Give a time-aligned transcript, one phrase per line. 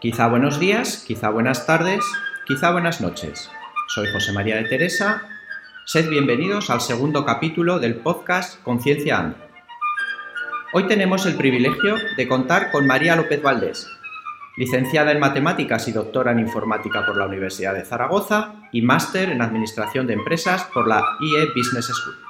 [0.00, 2.04] Quizá buenos días, quizá buenas tardes,
[2.46, 3.50] quizá buenas noches.
[3.88, 5.22] Soy José María de Teresa.
[5.86, 9.38] Sed bienvenidos al segundo capítulo del podcast Conciencia Ando.
[10.72, 13.88] Hoy tenemos el privilegio de contar con María López Valdés,
[14.56, 19.42] licenciada en Matemáticas y doctora en Informática por la Universidad de Zaragoza y máster en
[19.42, 22.27] Administración de Empresas por la IE Business School.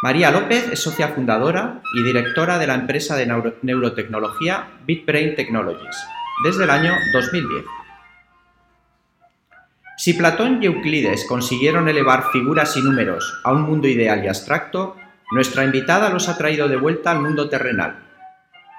[0.00, 3.26] María López es socia fundadora y directora de la empresa de
[3.62, 5.96] neurotecnología BitBrain Technologies
[6.44, 7.64] desde el año 2010.
[9.96, 14.94] Si Platón y Euclides consiguieron elevar figuras y números a un mundo ideal y abstracto,
[15.32, 17.98] nuestra invitada los ha traído de vuelta al mundo terrenal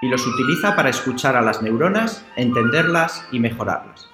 [0.01, 4.09] y los utiliza para escuchar a las neuronas, entenderlas y mejorarlas.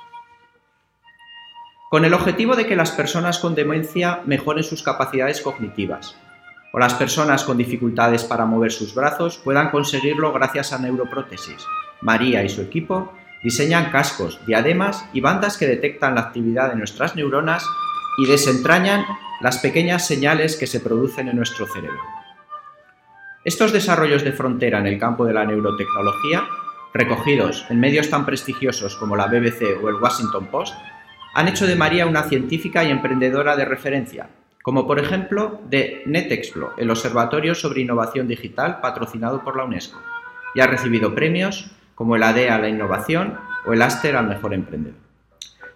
[1.91, 6.17] Con el objetivo de que las personas con demencia mejoren sus capacidades cognitivas,
[6.75, 11.65] o las personas con dificultades para mover sus brazos puedan conseguirlo gracias a neuroprótesis.
[12.01, 17.15] María y su equipo diseñan cascos, diademas y bandas que detectan la actividad de nuestras
[17.15, 17.65] neuronas
[18.17, 19.05] y desentrañan
[19.39, 22.01] las pequeñas señales que se producen en nuestro cerebro.
[23.45, 26.43] Estos desarrollos de frontera en el campo de la neurotecnología,
[26.93, 30.75] recogidos en medios tan prestigiosos como la BBC o el Washington Post,
[31.35, 34.27] han hecho de María una científica y emprendedora de referencia,
[34.65, 40.01] como por ejemplo de NetExplo, el Observatorio sobre Innovación Digital patrocinado por la UNESCO,
[40.55, 44.55] y ha recibido premios como el ADE a la Innovación o el Aster al Mejor
[44.55, 44.97] Emprendedor.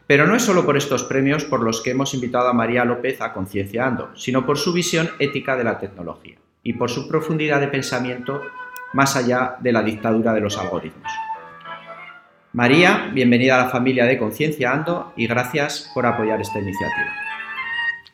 [0.07, 3.21] Pero no es solo por estos premios por los que hemos invitado a María López
[3.21, 7.67] a Concienciando, sino por su visión ética de la tecnología y por su profundidad de
[7.67, 8.41] pensamiento
[8.93, 11.11] más allá de la dictadura de los algoritmos.
[12.53, 17.28] María, bienvenida a la familia de Conciencia Ando y gracias por apoyar esta iniciativa.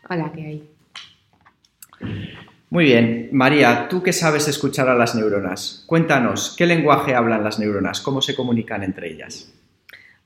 [0.08, 0.70] Hola, ¿qué hay?
[2.70, 7.58] Muy bien, María, tú que sabes escuchar a las neuronas, cuéntanos, ¿qué lenguaje hablan las
[7.58, 8.02] neuronas?
[8.02, 9.52] ¿Cómo se comunican entre ellas?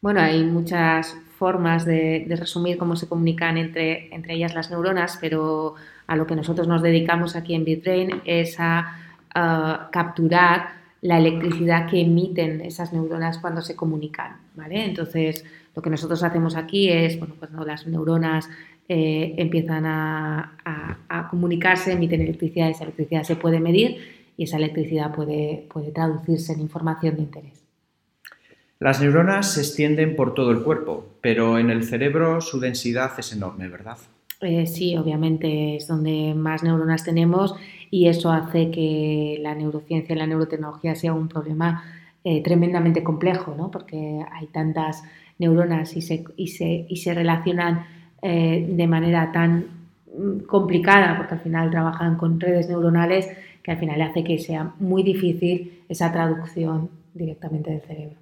[0.02, 5.76] Bueno, hay muchas formas de, resumir cómo se comunican entre, entre, ellas las neuronas, pero
[6.08, 8.96] a lo que nosotros nos dedicamos aquí en BitBrain es a,
[9.92, 14.84] capturar la electricidad que emiten esas neuronas cuando se comunican, ¿vale?
[14.84, 15.46] Entonces,
[15.76, 18.50] lo que nosotros hacemos aquí es, bueno, cuando las neuronas
[18.92, 20.56] eh, empiezan a,
[21.30, 23.98] comunicarse, emiten electricidad, esa electricidad se puede medir
[24.36, 27.64] y esa electricidad puede, puede traducirse en información de interés.
[28.80, 33.32] Las neuronas se extienden por todo el cuerpo, pero en el cerebro su densidad es
[33.32, 33.98] enorme, ¿verdad?
[34.42, 37.54] Eh, sí, obviamente es donde más neuronas tenemos
[37.92, 41.84] y eso hace que la neurociencia y la neurotecnología sea un problema
[42.24, 43.70] eh, tremendamente complejo, ¿no?
[43.70, 45.04] porque hay tantas
[45.38, 47.86] neuronas y se, y se, y se relacionan
[48.22, 49.66] eh, de manera tan
[50.18, 53.30] mm, complicada, porque al final trabajan con redes neuronales,
[53.64, 58.18] que al final hace que sea muy difícil esa traducción directamente del cerebro.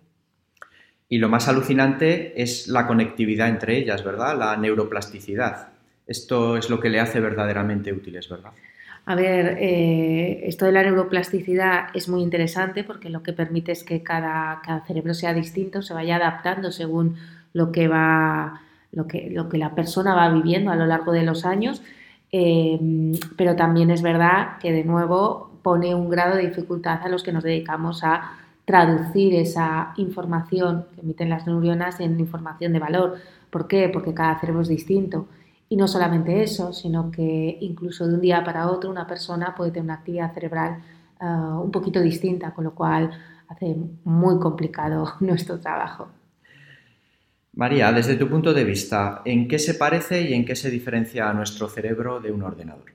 [1.09, 4.37] Y lo más alucinante es la conectividad entre ellas, ¿verdad?
[4.37, 5.69] La neuroplasticidad.
[6.05, 8.51] Esto es lo que le hace verdaderamente útiles, ¿verdad?
[9.05, 13.85] A ver, eh, esto de la neuroplasticidad es muy interesante porque lo que permite es
[13.85, 17.15] que cada, cada cerebro sea distinto, se vaya adaptando según
[17.53, 18.61] lo que va
[18.91, 21.81] lo que, lo que la persona va viviendo a lo largo de los años,
[22.31, 22.79] eh,
[23.37, 27.31] pero también es verdad que de nuevo pone un grado de dificultad a los que
[27.31, 28.31] nos dedicamos a
[28.65, 33.15] traducir esa información que emiten las neuronas en información de valor.
[33.49, 33.89] ¿Por qué?
[33.89, 35.27] Porque cada cerebro es distinto.
[35.69, 39.71] Y no solamente eso, sino que incluso de un día para otro una persona puede
[39.71, 40.79] tener una actividad cerebral
[41.19, 43.11] eh, un poquito distinta, con lo cual
[43.47, 46.09] hace muy complicado nuestro trabajo.
[47.57, 51.27] María, desde tu punto de vista, ¿en qué se parece y en qué se diferencia
[51.27, 52.93] a nuestro cerebro de un ordenador?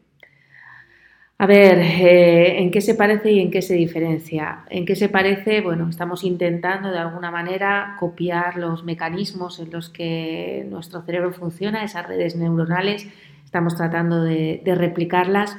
[1.39, 4.65] A ver, eh, ¿en qué se parece y en qué se diferencia?
[4.71, 5.63] ¿En qué se parece?
[5.63, 11.83] Bueno, estamos intentando de alguna manera copiar los mecanismos en los que nuestro cerebro funciona,
[11.83, 13.09] esas redes neuronales,
[13.45, 15.59] estamos tratando de, replicarlas,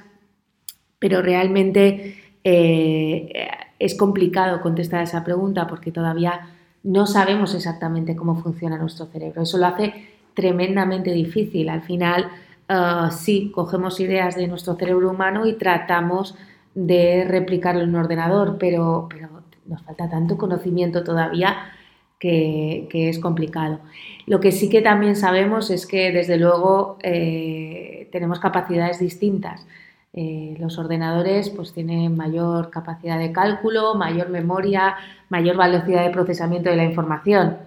[1.00, 2.16] pero realmente
[2.46, 3.50] eh,
[3.80, 9.42] es complicado contestar esa pregunta porque todavía no sabemos exactamente cómo funciona nuestro cerebro.
[9.42, 9.94] Eso lo hace
[10.34, 11.70] tremendamente difícil.
[11.70, 12.30] Al final,
[12.70, 16.36] uh, sí, cogemos ideas de nuestro cerebro humano y tratamos
[16.76, 19.08] de replicarlo en un ordenador, pero,
[19.66, 21.56] nos falta tanto conocimiento todavía
[22.20, 23.80] que, es complicado.
[24.26, 29.66] Lo que sí que también sabemos es que, desde luego, eh, tenemos capacidades distintas.
[30.16, 34.96] Eh, los ordenadores pues, tienen mayor capacidad de cálculo, mayor memoria,
[35.30, 37.58] mayor velocidad de procesamiento de la información.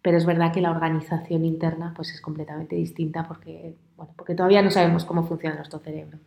[0.00, 3.74] Pero es verdad que la organización interna pues, es completamente distinta porque,
[4.16, 6.18] porque todavía no sabemos cómo funciona nuestro cerebro.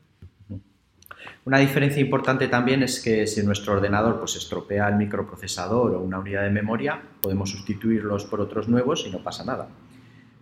[1.45, 6.19] Una diferencia importante también es que si nuestro ordenador pues, estropea el microprocesador o una
[6.19, 9.69] unidad de memoria, podemos sustituirlos por otros nuevos y no pasa nada.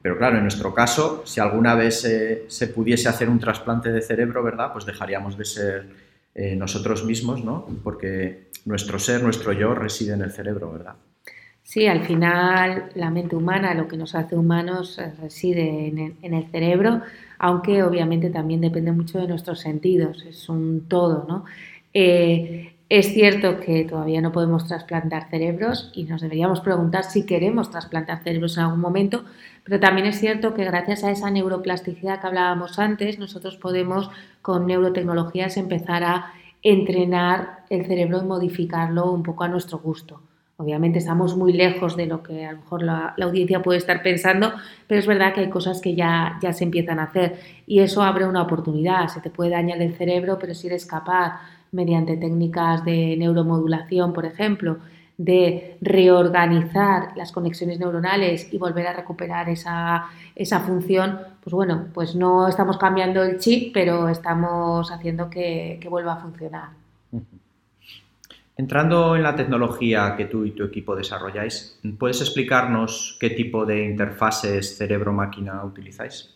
[0.01, 2.07] Pero claro, en nuestro caso, si alguna vez
[2.47, 4.73] se pudiese hacer un trasplante de cerebro, ¿verdad?
[4.73, 5.89] Pues dejaríamos de ser
[6.33, 7.67] eh, nosotros mismos, ¿no?
[7.83, 10.95] Porque nuestro ser, nuestro yo reside en el cerebro, ¿verdad?
[11.61, 16.47] Sí, al final la mente humana, lo que nos hace humanos, eh, reside en el,
[16.47, 17.01] cerebro,
[17.37, 21.45] aunque obviamente también depende mucho de nuestros sentidos, es un todo, ¿no?
[21.93, 27.71] Eh, es cierto que todavía no podemos trasplantar cerebros y nos deberíamos preguntar si queremos
[27.71, 29.23] trasplantar cerebros en algún momento,
[29.63, 34.09] pero también es cierto que gracias a esa neuroplasticidad que hablábamos antes, nosotros podemos
[34.41, 36.33] con neurotecnologías empezar a
[36.63, 40.21] entrenar el cerebro y modificarlo un poco a nuestro gusto.
[40.57, 44.51] Obviamente estamos muy lejos de lo que a lo mejor la, audiencia puede estar pensando,
[44.85, 48.03] pero es verdad que hay cosas que ya, ya se empiezan a hacer y eso
[48.03, 49.07] abre una oportunidad.
[49.07, 51.39] Se te puede dañar el cerebro, pero si eres capaz
[51.71, 54.77] mediante técnicas de neuromodulación, por ejemplo,
[55.17, 60.09] de reorganizar las conexiones neuronales y volver a recuperar esa,
[60.65, 66.13] función, pues bueno, pues no estamos cambiando el chip, pero estamos haciendo que, que vuelva
[66.13, 66.69] a funcionar.
[68.57, 73.85] Entrando en la tecnología que tú y tu equipo desarrolláis, ¿puedes explicarnos qué tipo de
[73.85, 76.35] interfaces cerebro-máquina utilizáis?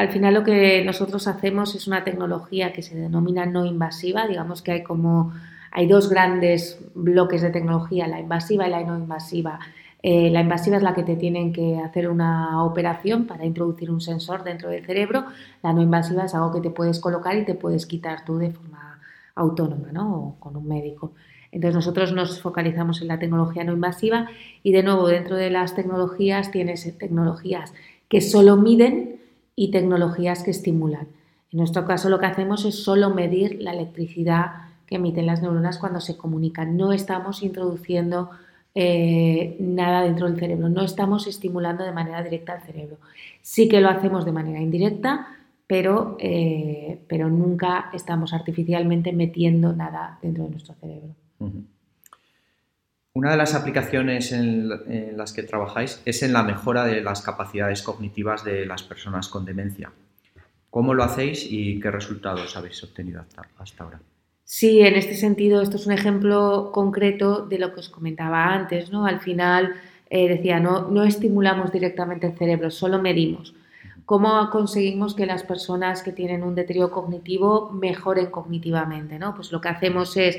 [0.00, 4.62] Al final lo que nosotros hacemos es una tecnología que se denomina no invasiva, digamos
[4.62, 5.34] que hay como
[5.72, 9.60] hay dos grandes bloques de tecnología, la invasiva y la no invasiva.
[10.02, 14.00] Eh, la invasiva es la que te tienen que hacer una operación para introducir un
[14.00, 15.26] sensor dentro del cerebro.
[15.62, 18.52] La no invasiva es algo que te puedes colocar y te puedes quitar tú de
[18.52, 19.00] forma
[19.34, 20.14] autónoma, ¿no?
[20.14, 21.12] O con un médico.
[21.52, 24.30] Entonces nosotros nos focalizamos en la tecnología no invasiva
[24.62, 27.74] y de nuevo dentro de las tecnologías tienes tecnologías
[28.08, 29.19] que solo miden
[29.60, 31.06] y tecnologías que estimulan.
[31.52, 34.52] En nuestro caso lo que hacemos es solo medir la electricidad
[34.86, 36.78] que emiten las neuronas cuando se comunican.
[36.78, 38.30] No estamos introduciendo
[38.74, 42.96] eh, nada dentro del cerebro, no estamos estimulando de manera directa al cerebro.
[43.42, 45.26] Sí que lo hacemos de manera indirecta,
[45.66, 51.14] pero, eh, pero nunca estamos artificialmente metiendo nada dentro de nuestro cerebro.
[53.12, 54.68] Una de las aplicaciones en,
[55.16, 59.44] las que trabajáis es en la mejora de las capacidades cognitivas de las personas con
[59.44, 59.90] demencia.
[60.70, 63.22] ¿Cómo lo hacéis y qué resultados habéis obtenido
[63.58, 64.00] hasta, ahora?
[64.44, 68.92] Sí, en este sentido, esto es un ejemplo concreto de lo que os comentaba antes,
[68.92, 69.06] ¿no?
[69.06, 69.74] Al final,
[70.08, 73.54] eh, decía, no, no estimulamos directamente el cerebro, solo medimos.
[74.10, 79.20] ¿Cómo conseguimos que las personas que tienen un deterioro cognitivo mejoren cognitivamente?
[79.20, 79.36] ¿no?
[79.36, 80.38] Pues lo que hacemos es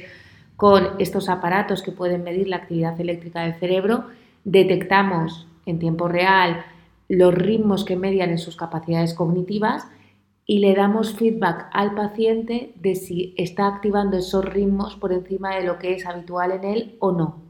[0.55, 4.05] con estos aparatos que pueden medir la actividad eléctrica del cerebro,
[4.43, 6.65] detectamos en tiempo real
[7.07, 9.87] los ritmos que median en sus capacidades cognitivas
[10.45, 15.63] y le damos feedback al paciente de si está activando esos ritmos por encima de
[15.63, 17.41] lo que es habitual en él o no.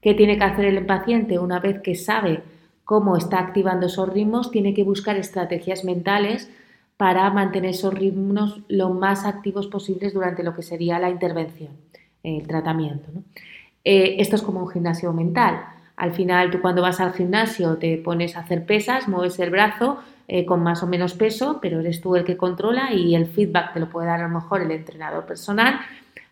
[0.00, 2.42] ¿Qué tiene que hacer el paciente una vez que sabe
[2.84, 4.50] cómo está activando esos ritmos?
[4.50, 6.50] Tiene que buscar estrategias mentales
[6.96, 11.72] para mantener esos ritmos lo más activos posibles durante lo que sería la intervención
[12.24, 13.08] el tratamiento.
[13.84, 15.64] Eh, esto es como un gimnasio mental.
[15.96, 20.00] Al final, tú cuando vas al gimnasio te pones a hacer pesas, mueves el brazo
[20.26, 23.74] eh, con más o menos peso, pero eres tú el que controla y el feedback
[23.74, 25.78] te lo puede dar a lo mejor el entrenador personal.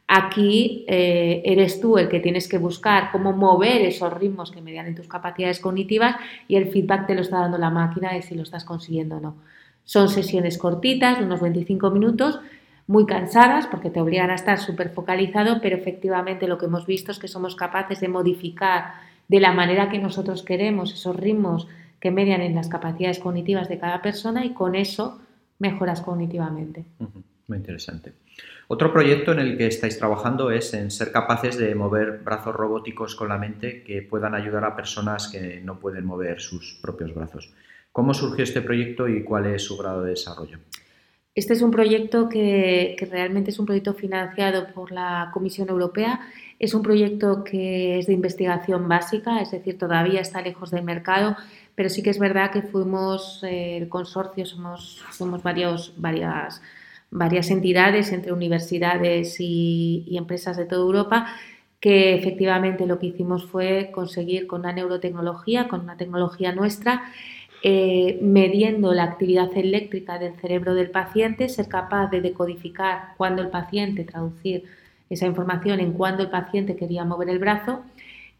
[0.08, 4.86] Aquí eh, eres tú el que tienes que buscar cómo mover esos ritmos que median
[4.86, 6.16] en tus capacidades cognitivas
[6.48, 9.20] y el feedback te lo está dando la máquina de si lo estás consiguiendo o
[9.20, 9.36] no.
[9.84, 12.40] Son sesiones cortitas, unos 25 minutos,
[12.86, 17.12] muy cansadas porque te obligan a estar súper focalizado, pero efectivamente lo que hemos visto
[17.12, 18.94] es que somos capaces de modificar
[19.28, 21.68] de la manera que nosotros queremos esos ritmos
[22.00, 25.20] que median en las capacidades cognitivas de cada persona y con eso
[25.58, 26.84] mejoras cognitivamente.
[27.46, 28.12] Muy interesante.
[28.68, 33.14] Otro proyecto en el que estáis trabajando es en ser capaces de mover brazos robóticos
[33.14, 37.52] con la mente que puedan ayudar a personas que no pueden mover sus propios brazos.
[37.92, 40.58] ¿Cómo surgió este proyecto y cuál es su grado de desarrollo?
[41.34, 46.20] Este es un proyecto que, realmente es un proyecto financiado por la Comisión Europea.
[46.58, 51.36] Es un proyecto que es de investigación básica, es decir, todavía está lejos del mercado,
[51.74, 55.02] pero sí que es verdad que fuimos eh, el consorcio, somos,
[55.96, 61.26] varias, entidades entre universidades y empresas de toda Europa
[61.82, 67.02] que efectivamente lo que hicimos fue conseguir con una neurotecnología, con una tecnología nuestra,
[67.64, 73.48] eh, mediendo la actividad eléctrica del cerebro del paciente, ser capaz de decodificar cuándo el
[73.50, 74.64] paciente, traducir
[75.08, 77.82] esa información en cuándo el paciente quería mover el brazo.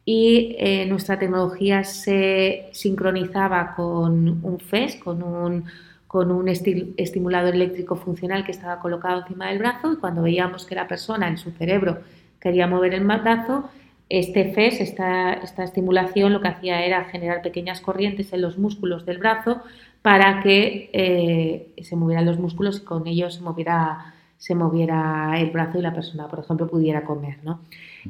[0.04, 5.66] Y eh, nuestra tecnología se sincronizaba con un FES, con un,
[6.08, 10.74] con un estimulador eléctrico funcional que estaba colocado encima del brazo y cuando veíamos que
[10.74, 11.98] la persona en su cerebro
[12.40, 13.70] quería mover el brazo,
[14.18, 19.06] este FES, esta, esta estimulación, lo que hacía era generar pequeñas corrientes en los músculos
[19.06, 19.62] del brazo
[20.02, 25.50] para que eh, se movieran los músculos y con ellos se moviera, se moviera el
[25.50, 27.38] brazo y la persona, por ejemplo, pudiera comer.
[27.42, 27.60] ¿no?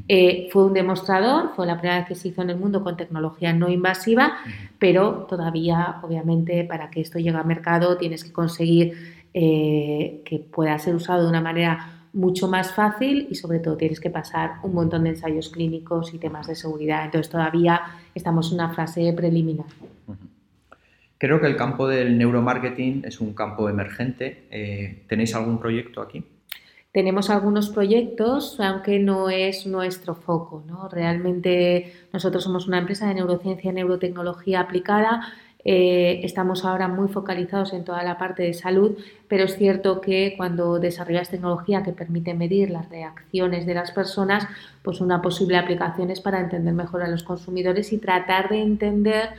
[0.09, 2.97] Eh, fue un demostrador, fue la primera vez que se hizo en el mundo con
[2.97, 4.39] tecnología no invasiva,
[4.81, 8.95] pero todavía, obviamente, para que esto llegue al mercado tienes que conseguir
[9.35, 14.01] eh, que pueda ser usado de una manera mucho más fácil y sobre todo tienes
[14.01, 17.05] que pasar un montón de ensayos clínicos y temas de seguridad.
[17.05, 17.81] Entonces todavía
[18.15, 19.67] estamos en una fase preliminar.
[21.19, 24.49] Creo que el campo del neuromarketing es un campo emergente.
[24.51, 26.25] Eh, ¿Tenéis algún proyecto aquí?
[26.93, 30.63] Tenemos algunos proyectos, aunque no es nuestro foco.
[30.67, 30.89] ¿no?
[30.89, 35.23] Realmente nosotros somos una empresa de neurociencia y neurotecnología aplicada.
[35.65, 38.97] Eh, estamos ahora muy focalizados en toda la parte de salud,
[39.29, 44.47] pero es cierto que cuando desarrollas tecnología que permite medir las reacciones de las personas,
[44.83, 49.31] pues una posible aplicación es para entender mejor a los consumidores y tratar de entender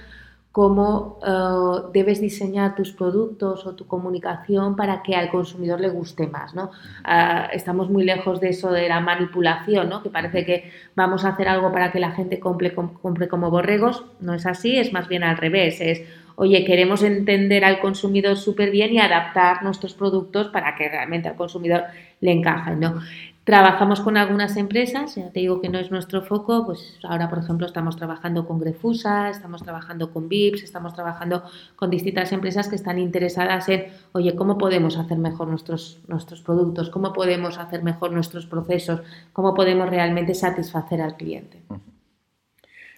[0.54, 6.28] cómo eh, debes diseñar tus productos o tu comunicación para que al consumidor le guste
[6.28, 6.54] más.
[6.54, 6.70] ¿no?
[7.04, 10.04] Ah, estamos muy lejos de eso de la manipulación, ¿no?
[10.04, 14.06] que parece que vamos a hacer algo para que la gente compre, como borregos.
[14.20, 15.82] No es así, es más bien al revés.
[15.82, 16.04] Es,
[16.36, 21.36] oye, queremos entender al consumidor súper bien y adaptar nuestros productos para que realmente al
[21.36, 21.86] consumidor
[22.22, 22.80] le encajen.
[22.80, 23.02] ¿no?
[23.44, 27.40] Trabajamos con algunas empresas, ya te digo que no es nuestro foco, pues ahora por
[27.40, 31.44] ejemplo estamos trabajando con Grefusa, estamos trabajando con VIPS, estamos trabajando
[31.76, 36.90] con distintas empresas que están interesadas en, oye, ¿cómo podemos hacer mejor nuestros, nuestros productos?
[36.90, 39.02] ¿Cómo podemos hacer mejor nuestros procesos?
[39.34, 41.64] ¿Cómo podemos realmente satisfacer al cliente?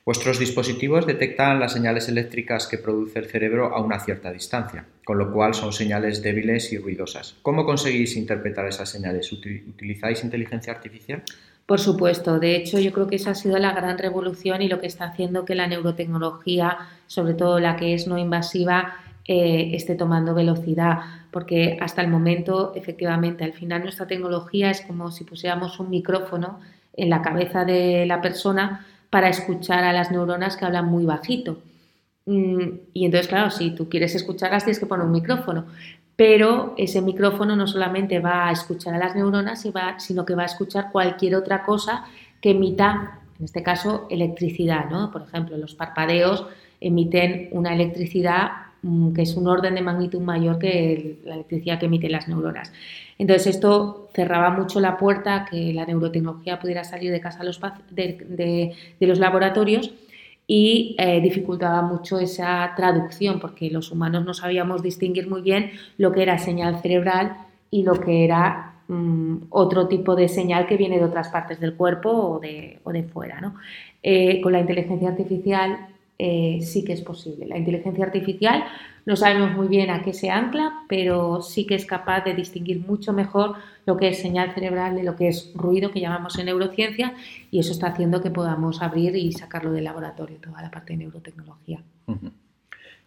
[0.06, 5.20] Vuestros dispositivos detectan las señales eléctricas que produce el cerebro a una cierta distancia, con
[5.20, 7.36] lo cual son señales débiles y ruidosas.
[7.44, 9.32] ¿Cómo conseguís interpretar esas señales?
[9.32, 11.24] ¿Utilizáis inteligencia artificial?
[11.66, 14.80] Por supuesto, de hecho yo creo que esa ha sido la gran revolución y lo
[14.80, 18.96] que está haciendo que la neurotecnología, sobre todo la que es no invasiva,
[19.28, 21.00] eh, esté tomando velocidad,
[21.32, 26.60] porque hasta el momento, efectivamente, al final nuestra tecnología es como si pusiéramos un micrófono
[26.94, 31.60] en la cabeza de la persona para escuchar a las neuronas que hablan muy bajito.
[32.26, 35.66] Mm, y entonces, claro, si tú quieres escucharlas, tienes que poner un micrófono.
[36.16, 39.62] Pero ese micrófono no solamente va a escuchar a las neuronas,
[39.98, 42.06] sino que va a escuchar cualquier otra cosa
[42.42, 44.90] que emita, en este caso, electricidad.
[44.90, 45.12] ¿no?
[45.12, 46.48] Por ejemplo, los parpadeos
[46.80, 48.52] emiten una electricidad
[48.82, 52.72] mm, que es un orden de magnitud mayor que la electricidad que emiten las neuronas.
[53.18, 57.44] Entonces esto cerraba mucho la puerta a que la neurotecnología pudiera salir de casa
[57.92, 59.94] de, los laboratorios
[60.48, 66.12] y eh, dificultaba mucho esa traducción porque los humanos no sabíamos distinguir muy bien lo
[66.12, 67.38] que era señal cerebral
[67.72, 71.76] y lo que era mm, otro tipo de señal que viene de otras partes del
[71.76, 72.80] cuerpo o de,
[73.12, 73.54] fuera.
[74.04, 75.88] Eh, con la inteligencia artificial
[76.18, 77.46] eh, sí que es posible.
[77.48, 78.64] La inteligencia artificial
[79.06, 82.80] no sabemos muy bien a qué se ancla, pero sí que es capaz de distinguir
[82.80, 86.48] mucho mejor lo que es señal cerebral de lo que es ruido, que llamamos en
[86.48, 87.14] neurociencia,
[87.52, 90.98] y eso está haciendo que podamos abrir y sacarlo del laboratorio, toda la parte de
[90.98, 91.80] neurotecnología.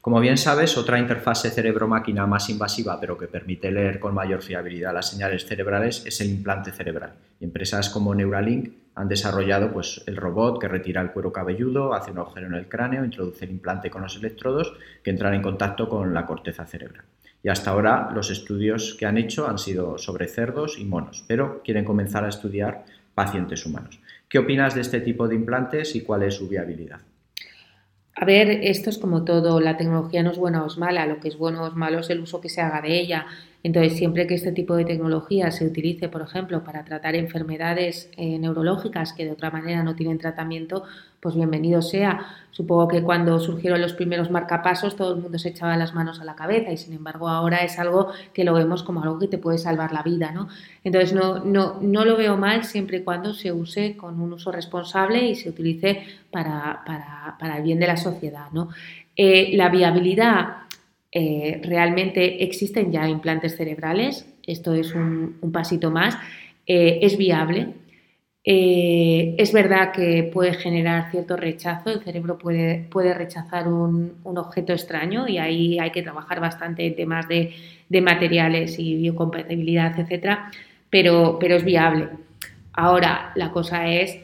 [0.00, 4.94] Como bien sabes, otra interfase cerebro-máquina más invasiva, pero que permite leer con mayor fiabilidad
[4.94, 7.14] las señales cerebrales, es el implante cerebral.
[7.40, 12.18] empresas como Neuralink han desarrollado pues, el robot que retira el cuero cabelludo, hace un
[12.18, 14.74] agujero en el cráneo, introduce el implante con los electrodos
[15.04, 17.04] que entran en contacto con la corteza cerebral.
[17.40, 21.62] Y hasta ahora los estudios que han hecho han sido sobre cerdos y monos, pero
[21.62, 24.00] quieren comenzar a estudiar pacientes humanos.
[24.28, 27.00] ¿Qué opinas de este tipo de implantes y cuál es su viabilidad?
[28.16, 31.20] A ver, esto es como todo, la tecnología no es buena o es mala, lo
[31.20, 33.26] que es bueno o es malo es el uso que se haga de ella.
[33.68, 38.38] Entonces, siempre que este tipo de tecnología se utilice, por ejemplo, para tratar enfermedades eh,
[38.38, 40.84] neurológicas que de otra manera no tienen tratamiento,
[41.20, 42.24] pues bienvenido sea.
[42.50, 46.24] Supongo que cuando surgieron los primeros marcapasos todo el mundo se echaba las manos a
[46.24, 49.36] la cabeza y sin embargo ahora es algo que lo vemos como algo que te
[49.36, 50.48] puede salvar la vida, ¿no?
[50.82, 54.50] Entonces no, no, no lo veo mal siempre y cuando se use con un uso
[54.50, 58.70] responsable y se utilice para, el bien de la sociedad, ¿no?
[59.14, 60.67] Eh, la viabilidad
[61.10, 66.16] eh, realmente existen ya implantes cerebrales, esto es un, pasito más,
[66.66, 67.74] eh, es viable.
[68.44, 74.72] Eh, es verdad que puede generar cierto rechazo, el cerebro puede, puede rechazar un, objeto
[74.72, 77.52] extraño y ahí hay que trabajar bastante en temas de,
[78.00, 80.38] materiales y biocompatibilidad, etc.
[80.88, 82.08] Pero, pero es viable.
[82.72, 84.18] Ahora, la cosa es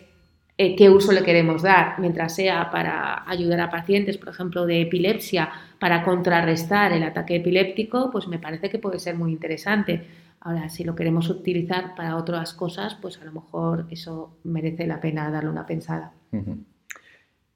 [0.57, 4.83] eh, qué uso le queremos dar, mientras sea para ayudar a pacientes, por ejemplo, de
[4.83, 10.07] epilepsia, para contrarrestar el ataque epiléptico, pues me parece que puede ser muy interesante.
[10.41, 15.01] Ahora, si lo queremos utilizar para otras cosas, pues a lo mejor eso merece la
[15.01, 16.13] pena darle una pensada.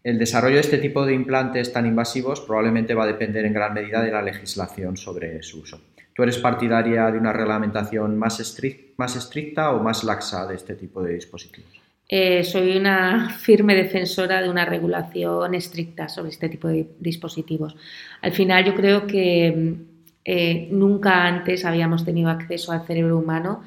[0.02, 3.74] El desarrollo de este tipo de implantes tan invasivos probablemente va a depender en gran
[3.74, 5.80] medida de la legislación sobre su uso.
[6.14, 8.60] ¿Tú eres partidaria de una reglamentación más,
[8.96, 11.77] más estricta o más laxa de este tipo de dispositivos?
[12.08, 17.76] Eh, soy una firme defensora de una regulación estricta sobre este tipo de dispositivos.
[18.22, 19.76] Al final yo creo que
[20.24, 23.62] eh, nunca antes habíamos tenido acceso al cerebro humano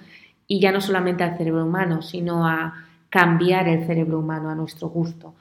[0.48, 4.90] y ya no solamente al cerebro humano, sino a cambiar el cerebro humano a nuestro
[4.90, 5.36] gusto.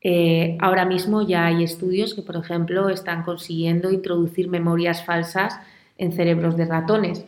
[0.00, 5.58] Eh, ahora mismo ya hay estudios que, por ejemplo, están consiguiendo introducir memorias falsas
[5.98, 7.24] en cerebros de ratones.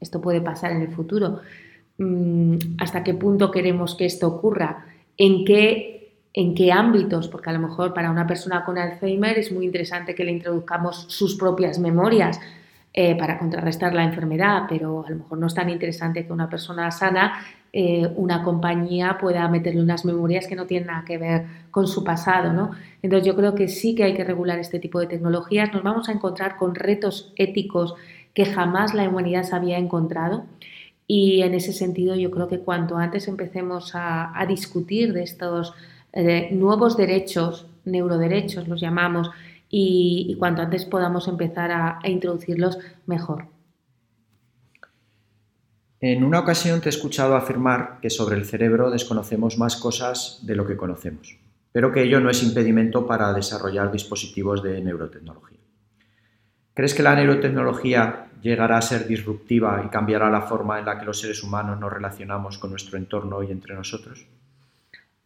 [0.00, 1.42] esto puede pasar en el futuro.
[1.98, 4.86] Mm, hasta qué punto queremos que esto ocurra,
[5.16, 9.50] en qué, en qué ámbitos, porque a lo mejor para una persona con Alzheimer es
[9.50, 12.38] muy interesante que le introduzcamos sus propias memorias
[12.92, 16.48] eh, para contrarrestar la enfermedad, pero a lo mejor no es tan interesante que una
[16.48, 17.34] persona sana,
[17.72, 22.04] eh, una compañía pueda meterle unas memorias que no tienen nada que ver con su
[22.04, 22.52] pasado.
[22.52, 22.70] ¿no?
[23.02, 25.72] Entonces yo creo que sí que hay que regular este tipo de tecnologías.
[25.74, 27.94] Nos vamos a encontrar con retos éticos
[28.32, 30.44] que jamás la humanidad se había encontrado
[31.06, 35.74] y en ese sentido yo creo que cuanto antes empecemos a, discutir de estos
[36.12, 39.30] eh, nuevos derechos, neuroderechos los llamamos,
[39.68, 43.46] y, cuanto antes podamos empezar a, introducirlos, mejor.
[46.00, 50.54] En una ocasión te he escuchado afirmar que sobre el cerebro desconocemos más cosas de
[50.54, 51.38] lo que conocemos,
[51.72, 55.65] pero que ello no es impedimento para desarrollar dispositivos de neurotecnología.
[56.76, 61.06] ¿Crees que la neurotecnología llegará a ser disruptiva y cambiará la forma en la que
[61.06, 64.26] los seres humanos nos relacionamos con nuestro entorno y entre nosotros?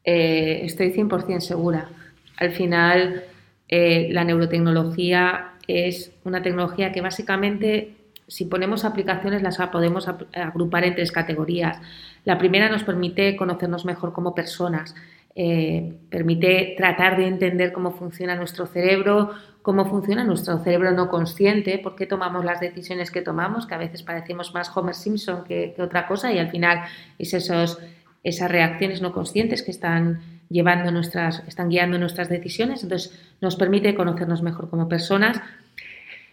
[0.05, 1.89] Eh, estoy 100% segura.
[2.37, 3.25] Al final,
[3.69, 7.97] eh, la neurotecnología es una tecnología que básicamente,
[8.29, 11.81] si ponemos aplicaciones, las podemos agrupar en tres categorías.
[12.25, 14.95] La primera nos permite conocernos mejor como personas.
[15.37, 19.31] Eh, permite tratar de entender cómo funciona nuestro cerebro,
[19.63, 23.79] cómo funciona nuestro cerebro no consciente, por qué tomamos las decisiones que tomamos, que a
[23.79, 26.81] veces parecemos más Homer Simpson que, otra cosa y al final
[27.19, 27.79] es esos,
[28.25, 33.95] esas reacciones no conscientes que están llevando nuestras, están guiando nuestras decisiones, entonces nos permite
[33.95, 35.41] conocernos mejor como personas.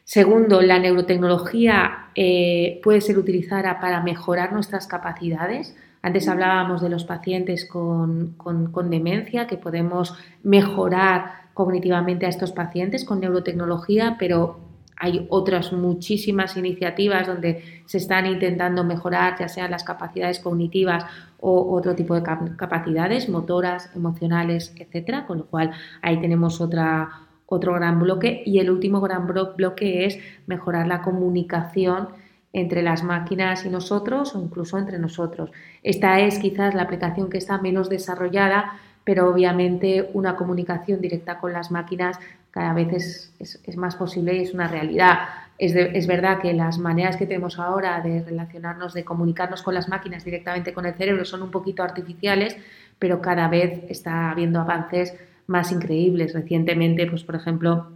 [0.05, 5.75] Segundo, la neurotecnología eh, puede ser utilizada para mejorar nuestras capacidades.
[6.01, 13.03] Antes hablábamos de los pacientes con, con demencia, que podemos mejorar cognitivamente a estos pacientes
[13.03, 14.67] con neurotecnología, pero
[14.99, 21.05] hay otras muchísimas iniciativas donde se están intentando mejorar ya sean las capacidades cognitivas
[21.39, 27.99] o otro tipo de capacidades motoras, emocionales, etcétera, con lo cual ahí tenemos otro gran
[27.99, 28.41] bloque.
[28.43, 32.09] Y el último gran bloque es mejorar la comunicación
[32.53, 35.51] entre las máquinas y nosotros o incluso entre nosotros.
[35.83, 41.53] Esta es quizás la aplicación que está menos desarrollada, pero obviamente una comunicación directa con
[41.53, 42.19] las máquinas
[42.51, 45.19] cada vez es, más posible y es una realidad.
[45.59, 50.23] Es, verdad que las maneras que tenemos ahora de relacionarnos, de comunicarnos con las máquinas
[50.23, 52.57] directamente con el cerebro son un poquito artificiales,
[52.97, 55.13] pero cada vez está habiendo avances
[55.45, 56.33] más increíbles.
[56.33, 57.91] Recientemente, pues por ejemplo,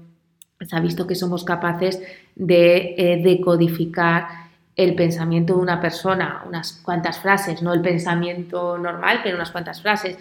[0.65, 2.01] se ha visto que somos capaces
[2.35, 4.27] de eh, decodificar
[4.75, 9.81] el pensamiento de una persona, unas cuantas frases, no el pensamiento normal, pero unas cuantas
[9.81, 10.17] frases.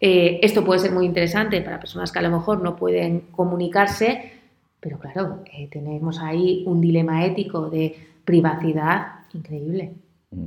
[0.00, 4.32] Eh, esto puede ser muy interesante para personas que a lo mejor no pueden comunicarse,
[4.80, 9.94] pero claro, eh, tenemos ahí un dilema ético de privacidad increíble.
[10.30, 10.46] Mm.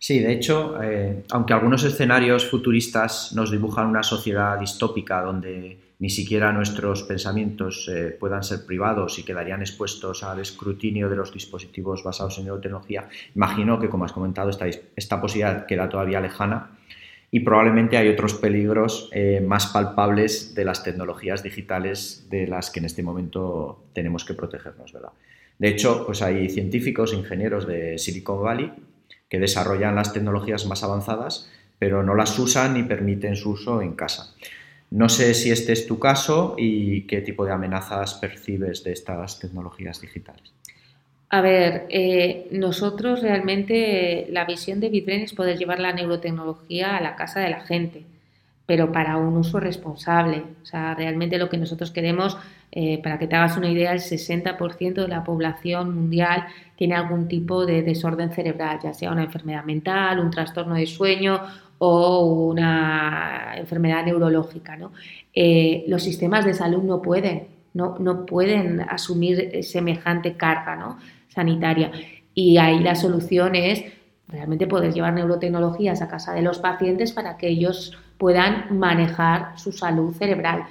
[0.00, 0.76] Sí, de hecho,
[1.32, 8.42] aunque algunos escenarios futuristas nos dibujan una sociedad distópica donde ni siquiera nuestros pensamientos puedan
[8.44, 13.88] ser privados y quedarían expuestos al escrutinio de los dispositivos basados en neurotecnología, imagino que,
[13.88, 16.78] como has comentado, esta, esta posibilidad queda todavía lejana
[17.30, 22.80] y probablemente hay otros peligros eh, más palpables de las tecnologías digitales de las que
[22.80, 25.12] en este momento tenemos que protegernos, ¿verdad?
[25.58, 28.72] De hecho, pues hay científicos, ingenieros de Silicon Valley
[29.28, 33.92] que desarrollan las tecnologías más avanzadas, pero no las usan ni permiten su uso en
[33.92, 34.34] casa.
[34.90, 39.38] No sé si este es tu caso y qué tipo de amenazas percibes de estas
[39.38, 40.52] tecnologías digitales.
[41.30, 47.02] A ver, eh, nosotros realmente la visión de Bitbrain es poder llevar la neurotecnología a
[47.02, 48.06] la casa de la gente,
[48.64, 50.42] pero para un uso responsable.
[50.62, 52.38] O sea, realmente lo que nosotros queremos,
[52.72, 56.46] eh, para que te hagas una idea, el 60% de la población mundial
[56.76, 61.42] tiene algún tipo de desorden cerebral, ya sea una enfermedad mental, un trastorno de sueño
[61.78, 64.78] o una enfermedad neurológica.
[65.34, 70.96] Eh, los sistemas de salud no pueden, no, no pueden asumir semejante carga
[71.28, 71.90] sanitaria.
[72.34, 73.84] Y ahí la solución es
[74.28, 79.72] realmente poder llevar neurotecnologías a casa de los pacientes para que ellos puedan manejar su
[79.72, 80.64] salud cerebral.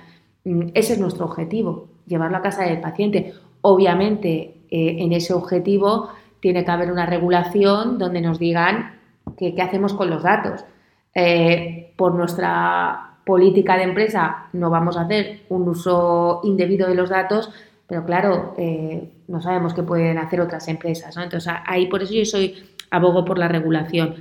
[0.43, 3.33] Mm, ese es nuestro objetivo, llevarlo a casa del paciente.
[3.61, 8.99] Obviamente, eh, en ese objetivo tiene que haber una regulación donde nos digan
[9.37, 10.63] qué hacemos con los datos.
[11.19, 17.09] Eh, por nuestra política de empresa no vamos a hacer un uso indebido de los
[17.09, 17.49] datos,
[17.87, 21.17] pero claro, eh, no sabemos qué pueden hacer otras empresas.
[21.17, 22.53] Entonces, ahí por eso yo soy
[22.91, 24.13] abogo por la regulación.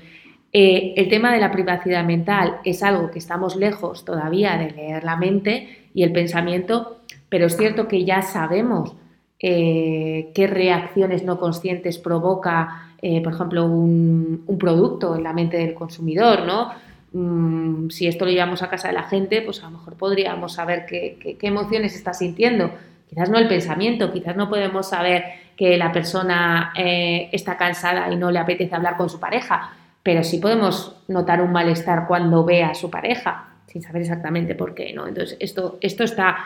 [0.54, 5.04] Eh, el tema de la privacidad mental es algo que estamos lejos todavía de leer
[5.04, 8.94] la mente y el pensamiento, pero es cierto que ya sabemos
[9.38, 16.70] qué reacciones no conscientes provoca, por ejemplo, un, producto en la mente del consumidor, ¿no?
[17.16, 20.52] Mm, si esto lo llevamos a casa de la gente, pues a lo mejor podríamos
[20.52, 22.70] saber qué, emociones está sintiendo.
[23.08, 25.24] Quizás no el pensamiento, quizás no podemos saber
[25.56, 30.22] que la persona eh, está cansada y no le apetece hablar con su pareja, pero
[30.22, 34.92] sí podemos notar un malestar cuando ve a su pareja, sin saber exactamente por qué,
[34.92, 35.06] ¿no?
[35.06, 36.36] Entonces, esto, esto está...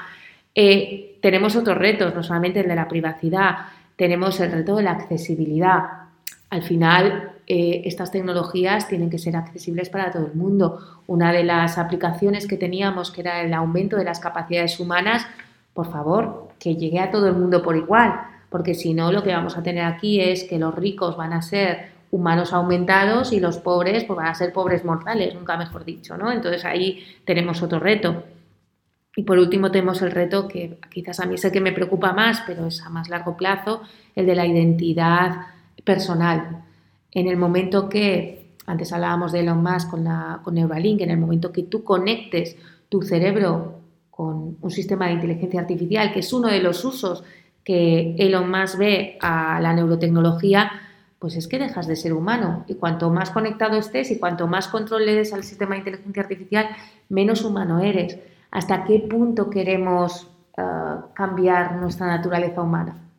[0.55, 3.57] Eh, tenemos otros retos, no solamente el de la privacidad,
[3.97, 6.10] tenemos el reto de la accesibilidad.
[6.51, 11.03] Al final, eh, estas tecnologías tienen que ser accesibles para todo el mundo.
[11.07, 15.27] Una de las aplicaciones que teníamos, que era el aumento de las capacidades humanas,
[15.73, 18.13] por favor, que llegue a todo el mundo por igual
[18.51, 21.41] porque si no lo que vamos a tener aquí es que los ricos van a
[21.41, 26.17] ser humanos aumentados y los pobres pues van a ser pobres mortales, nunca mejor dicho,
[26.19, 26.31] ¿no?
[26.33, 28.25] Entonces ahí tenemos otro reto.
[29.15, 32.13] Y por último tenemos el reto que quizás a mí es el que me preocupa
[32.13, 33.83] más, pero es a más largo plazo,
[34.17, 35.47] el de la identidad
[35.91, 36.63] personal.
[37.11, 41.19] En el momento que, antes hablábamos de Elon Musk con, la, con Neuralink, en el
[41.19, 42.57] momento que tú conectes
[42.89, 47.25] tu cerebro con un sistema de inteligencia artificial, que es uno de los usos
[47.65, 50.71] que Elon Musk ve a la neurotecnología,
[51.19, 52.65] pues es que dejas de ser humano.
[52.69, 56.23] Y cuanto más conectado estés y cuanto más control le des al sistema de inteligencia
[56.23, 56.69] artificial,
[57.09, 58.17] menos humano eres.
[58.53, 60.63] ¿Hasta qué punto queremos eh,
[61.15, 63.10] cambiar nuestra naturaleza humana?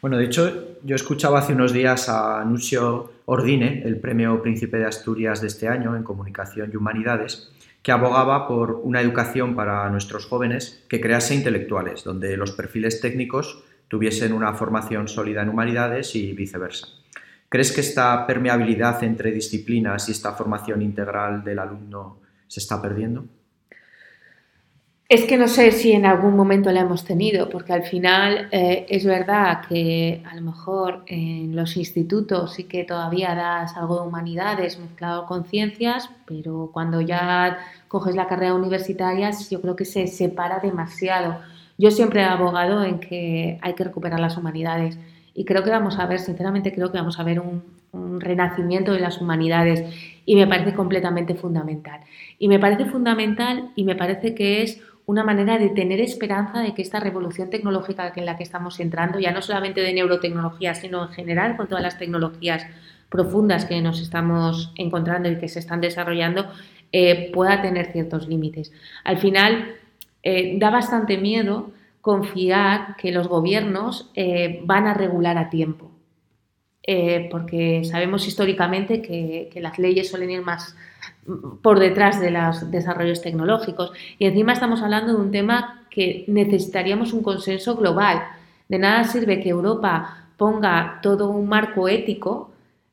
[0.00, 4.86] Bueno, de hecho, yo escuchaba hace unos días a Nuncio Ordine, el premio Príncipe de
[4.86, 7.50] Asturias de este año en Comunicación y Humanidades,
[7.82, 13.62] que abogaba por una educación para nuestros jóvenes que crease intelectuales, donde los perfiles técnicos
[13.88, 16.88] tuviesen una formación sólida en humanidades y viceversa.
[17.48, 23.24] ¿Crees que esta permeabilidad entre disciplinas y esta formación integral del alumno se está perdiendo?
[25.08, 28.86] Es que no sé si en algún momento la hemos tenido, porque al final eh,
[28.88, 34.08] es verdad que a lo mejor en los institutos sí que todavía das algo de
[34.08, 40.08] humanidades mezclado con ciencias, pero cuando ya coges la carrera universitaria yo creo que se
[40.08, 41.38] separa demasiado.
[41.78, 44.98] Yo siempre he abogado en que hay que recuperar las humanidades
[45.34, 48.90] y creo que vamos a ver, sinceramente creo que vamos a ver un, un renacimiento
[48.92, 49.84] de las humanidades
[50.24, 52.00] y me parece completamente fundamental.
[52.40, 56.74] Y me parece fundamental y me parece que es una manera de tener esperanza de
[56.74, 61.04] que esta revolución tecnológica en la que estamos entrando, ya no solamente de neurotecnología, sino
[61.04, 62.66] en general con todas las tecnologías
[63.08, 66.50] profundas que nos estamos encontrando y que se están desarrollando,
[66.90, 68.72] eh, pueda tener ciertos límites.
[69.04, 69.76] Al final,
[70.24, 75.90] eh, da bastante miedo confiar que los gobiernos eh, van a regular a tiempo,
[77.30, 80.76] porque sabemos históricamente que, que las leyes suelen ir más
[81.62, 83.92] por detrás de los desarrollos tecnológicos.
[84.18, 88.22] Y encima estamos hablando de un tema que necesitaríamos un consenso global.
[88.68, 92.50] De nada sirve que Europa ponga todo un marco ético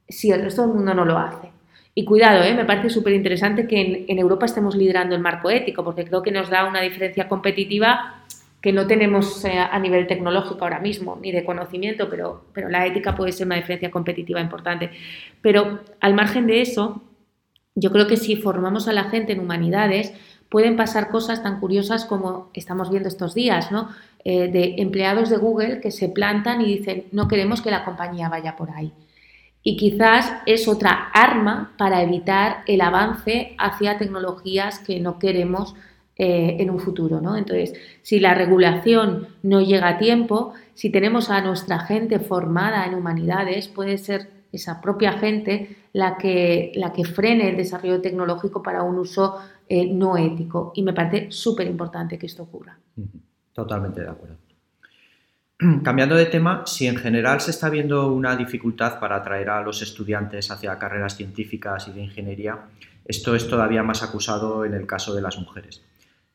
[0.07, 1.51] si el resto del mundo no lo hace.
[1.95, 2.55] Y cuidado, ¿eh?
[2.55, 6.31] me parece súper interesante que en, Europa estemos liderando el marco ético, porque creo que
[6.31, 8.23] nos da una diferencia competitiva
[8.63, 13.13] que no tenemos a nivel tecnológico ahora mismo, ni de conocimiento, pero, pero la ética
[13.13, 14.89] puede ser una diferencia competitiva importante.
[15.41, 17.03] Pero al margen de eso,
[17.75, 20.13] yo creo que si formamos a la gente en humanidades,
[20.47, 23.89] pueden pasar cosas tan curiosas como estamos viendo estos días, ¿no?
[24.23, 28.29] Eh, de empleados de Google que se plantan y dicen, no queremos que la compañía
[28.29, 28.93] vaya por ahí.
[29.61, 35.75] Y quizás es otra arma para evitar el avance hacia tecnologías que no queremos
[36.17, 37.21] eh, en un futuro.
[37.21, 37.35] ¿no?
[37.35, 42.93] Entonces, si la regulación no llega a tiempo, si tenemos a nuestra gente formada en
[42.93, 48.83] humanidades, puede ser esa propia gente la que, la que frene el desarrollo tecnológico para
[48.83, 50.71] un uso eh, no ético.
[50.75, 52.77] Y me parece súper importante que esto ocurra.
[53.51, 54.37] Totalmente de acuerdo.
[55.83, 59.81] Cambiando de tema, si en general se está viendo una dificultad para atraer a los
[59.81, 62.59] estudiantes hacia carreras científicas y de ingeniería,
[63.05, 65.81] esto es todavía más acusado en el caso de las mujeres.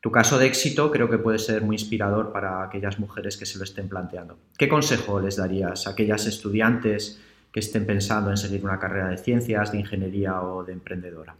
[0.01, 3.57] Tu caso de éxito creo que puede ser muy inspirador para aquellas mujeres que se
[3.57, 4.37] lo estén planteando.
[4.57, 7.19] ¿Qué consejo les darías a aquellas estudiantes
[7.51, 11.35] que estén pensando en seguir una carrera de ciencias, de ingeniería o de emprendedora?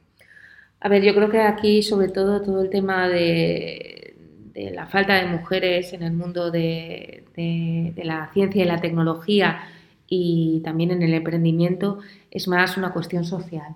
[0.82, 4.16] A ver, yo creo que aquí sobre todo todo el tema de,
[4.56, 9.62] la falta de mujeres en el mundo de, de la ciencia y la tecnología
[10.08, 13.76] y también en el emprendimiento es más una cuestión social.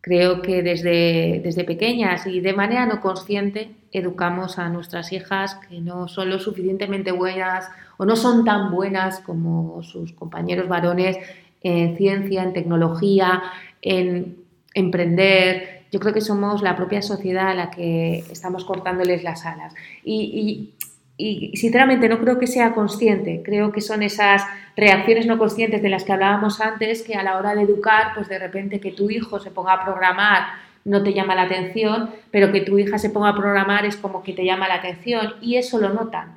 [0.00, 5.80] Creo que desde, desde pequeñas y de manera no consciente educamos a nuestras hijas que
[5.80, 11.16] no son lo suficientemente buenas o no son tan buenas como sus compañeros varones
[11.62, 13.42] en ciencia, en tecnología,
[13.80, 14.36] en
[14.74, 15.84] emprender.
[15.92, 19.74] Yo creo que somos la propia sociedad a la que estamos cortándoles las alas.
[20.02, 20.74] Y,
[21.16, 24.42] y sinceramente no creo que sea consciente, creo que son esas
[24.76, 28.28] reacciones no conscientes de las que hablábamos antes, que a la hora de educar, pues
[28.28, 32.52] de repente que tu hijo se ponga a programar no te llama la atención, pero
[32.52, 35.56] que tu hija se ponga a programar es como que te llama la atención y
[35.56, 36.36] eso lo notan.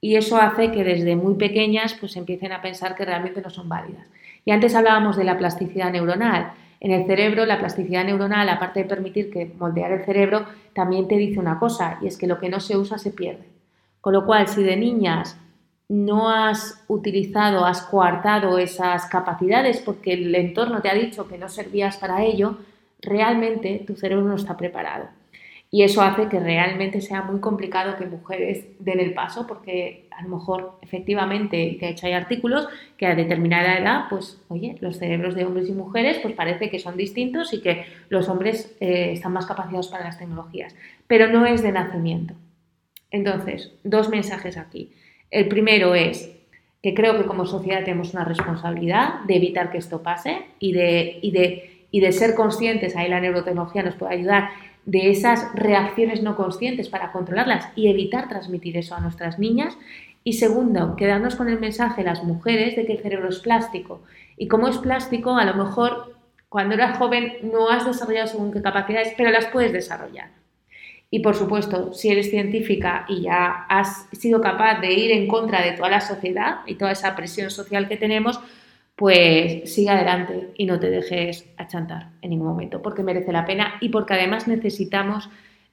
[0.00, 3.68] Y eso hace que desde muy pequeñas pues empiecen a pensar que realmente no son
[3.68, 4.06] válidas.
[4.44, 6.52] Y antes hablábamos de la plasticidad neuronal.
[6.78, 11.16] En el cerebro, la plasticidad neuronal, aparte de permitir que moldear el cerebro, también te
[11.16, 13.48] dice una cosa, y es que lo que no se usa se pierde.
[14.00, 15.36] Con lo cual, si de niñas
[15.88, 21.48] no has utilizado, has coartado esas capacidades porque el entorno te ha dicho que no
[21.48, 22.58] servías para ello,
[23.06, 25.08] realmente tu cerebro no está preparado.
[25.70, 30.22] Y eso hace que realmente sea muy complicado que mujeres den el paso, porque a
[30.22, 35.34] lo mejor efectivamente, de hecho hay artículos que a determinada edad, pues oye, los cerebros
[35.34, 39.32] de hombres y mujeres pues parece que son distintos y que los hombres eh, están
[39.32, 40.74] más capacitados para las tecnologías,
[41.08, 42.34] pero no es de nacimiento.
[43.10, 44.92] Entonces, dos mensajes aquí.
[45.30, 46.32] El primero es
[46.82, 51.18] que creo que como sociedad tenemos una responsabilidad de evitar que esto pase y de,
[51.20, 54.50] y de, y de ser conscientes, ahí la neurotecnología nos puede ayudar,
[54.84, 59.76] de esas reacciones no conscientes para controlarlas y evitar transmitir eso a nuestras niñas.
[60.22, 64.02] Y segundo, quedarnos con el mensaje las mujeres de que el cerebro es plástico.
[64.36, 66.14] Y como es plástico, a lo mejor
[66.48, 70.30] cuando eras joven no has desarrollado según qué capacidades, pero las puedes desarrollar.
[71.10, 75.62] Y por supuesto, si eres científica y ya has sido capaz de ir en contra
[75.62, 78.40] de toda la sociedad y toda esa presión social que tenemos,
[78.96, 83.74] pues sigue adelante y no te dejes achantar en ningún momento, porque merece la pena
[83.80, 85.28] y porque además necesitamos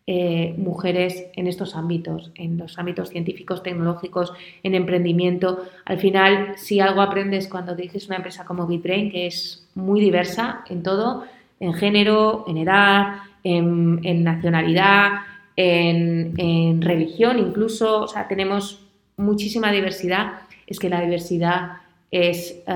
[0.06, 5.64] eh, mujeres en estos ámbitos, en los ámbitos científicos, tecnológicos, en emprendimiento.
[5.86, 10.66] Al final, si algo aprendes cuando diriges una empresa como BitBrain, que es muy diversa
[10.70, 11.24] en todo,
[11.62, 15.22] en género, en edad, en, nacionalidad,
[15.56, 21.83] en, religión, incluso, o sea, tenemos muchísima diversidad, es que la diversidad
[22.14, 22.74] es eh,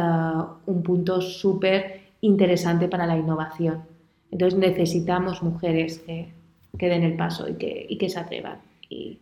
[0.66, 3.84] un punto súper interesante para la innovación.
[4.32, 6.30] Entonces necesitamos mujeres que,
[6.78, 8.58] que den el paso y que, y que se atrevan.
[8.90, 9.20] Y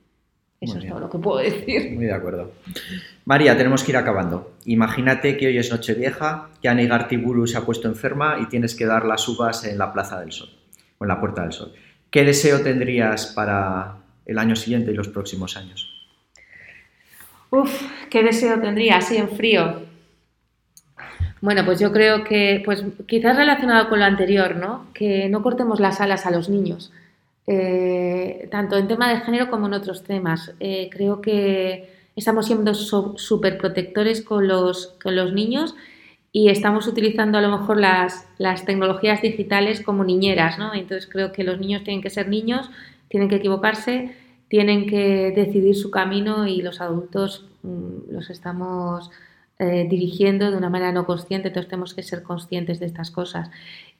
[0.61, 1.91] eso es todo lo que puedo decir.
[1.93, 2.53] Muy de acuerdo.
[3.25, 4.53] María, tenemos que ir acabando.
[4.65, 8.85] Imagínate que hoy es Nochevieja, que Annie Gartiburu se ha puesto enferma y tienes que
[8.85, 10.49] dar las uvas en la Plaza del Sol
[10.97, 11.73] o en la Puerta del Sol.
[12.09, 15.91] ¿Qué deseo tendrías para el año siguiente y los próximos años?
[17.49, 19.94] Uf, ¿qué deseo tendría así en frío?
[21.41, 24.87] Bueno, pues yo creo que, pues quizás relacionado con lo anterior, ¿no?
[24.93, 26.91] Que no cortemos las alas a los niños,
[27.47, 30.53] eh, tanto en tema de género como en otros temas.
[30.59, 35.75] Eh, creo que estamos siendo súper protectores con los, con los niños
[36.31, 40.73] y estamos utilizando a lo mejor las, las tecnologías digitales como niñeras, ¿no?
[40.73, 42.69] Entonces creo que los niños tienen que ser niños,
[43.07, 44.15] tienen que equivocarse,
[44.47, 49.11] tienen que decidir su camino y los adultos mm, los estamos
[49.57, 53.49] eh, dirigiendo de una manera no consciente, entonces tenemos que ser conscientes de estas cosas.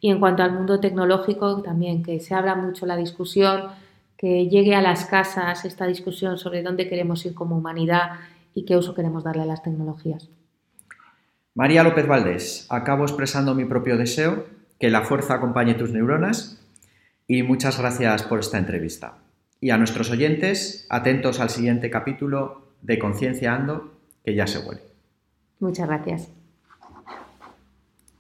[0.02, 3.70] Y en cuanto al mundo tecnológico, también que se habla mucho la discusión,
[4.18, 8.20] que llegue a las casas esta discusión sobre dónde queremos ir como humanidad
[8.54, 10.30] y qué uso queremos darle a las tecnologías.
[11.54, 14.46] María López Valdés, acabo expresando mi propio deseo,
[14.78, 16.62] que la fuerza acompañe tus neuronas
[17.28, 19.20] y muchas gracias por esta entrevista.
[19.62, 23.94] Y a nuestros oyentes, atentos al siguiente capítulo de Conciencia Ando,
[24.26, 24.95] que ya se vuelve.
[25.60, 26.30] Muchas gracias.